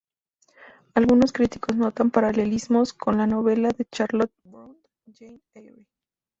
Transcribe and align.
Algunos 0.95 1.31
críticos 1.31 1.75
notan 1.77 2.09
paralelismos 2.09 2.91
con 2.91 3.17
la 3.19 3.27
novela 3.27 3.69
de 3.69 3.85
Charlotte 3.85 4.33
Brontë 4.45 4.79
"Jane 5.13 5.41
Eyre". 5.53 5.85